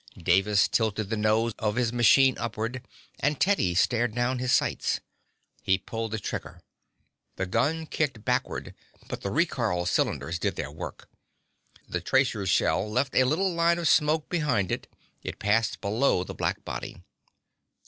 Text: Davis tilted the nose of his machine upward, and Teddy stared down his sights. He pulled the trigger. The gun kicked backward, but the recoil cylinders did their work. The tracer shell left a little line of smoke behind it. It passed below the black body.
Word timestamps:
Davis 0.17 0.67
tilted 0.67 1.11
the 1.11 1.15
nose 1.15 1.53
of 1.59 1.75
his 1.75 1.93
machine 1.93 2.35
upward, 2.39 2.83
and 3.19 3.39
Teddy 3.39 3.75
stared 3.75 4.15
down 4.15 4.39
his 4.39 4.51
sights. 4.51 4.99
He 5.61 5.77
pulled 5.77 6.09
the 6.09 6.17
trigger. 6.17 6.59
The 7.35 7.45
gun 7.45 7.85
kicked 7.85 8.25
backward, 8.25 8.73
but 9.07 9.21
the 9.21 9.29
recoil 9.29 9.85
cylinders 9.85 10.39
did 10.39 10.55
their 10.55 10.71
work. 10.71 11.07
The 11.87 12.01
tracer 12.01 12.47
shell 12.47 12.89
left 12.89 13.15
a 13.15 13.25
little 13.25 13.53
line 13.53 13.77
of 13.77 13.87
smoke 13.87 14.27
behind 14.27 14.71
it. 14.71 14.87
It 15.21 15.37
passed 15.37 15.81
below 15.81 16.23
the 16.23 16.33
black 16.33 16.65
body. 16.65 17.03